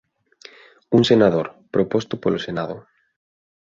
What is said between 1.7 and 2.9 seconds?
proposto polo Senado.